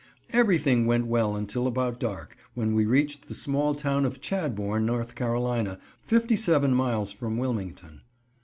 [0.33, 4.89] Every thing went well until about dark, when we reached the small town of Chadbourn,
[4.89, 5.67] N.
[5.67, 8.01] C., fifty seven miles from Wilmington.